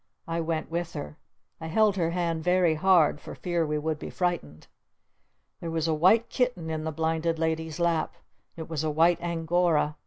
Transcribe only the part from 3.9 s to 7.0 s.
be frightened. There was a White Kitten in the